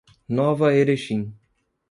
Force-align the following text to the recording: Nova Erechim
Nova 0.27 0.73
Erechim 0.73 1.31